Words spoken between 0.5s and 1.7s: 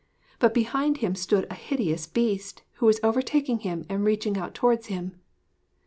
behind him stood a